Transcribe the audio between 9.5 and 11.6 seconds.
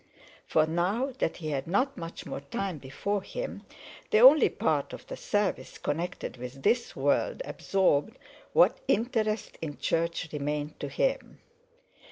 in church remained to him.